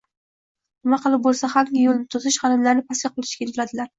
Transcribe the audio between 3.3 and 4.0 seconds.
intiladilar.